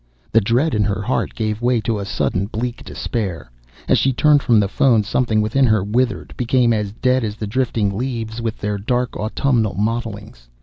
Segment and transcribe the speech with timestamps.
[0.31, 3.51] The dread in her heart gave way to a sudden, bleak despair.
[3.87, 7.45] As she turned from the phone something within her withered, became as dead as the
[7.45, 10.47] drifting leaves with their dark autumnal mottlings.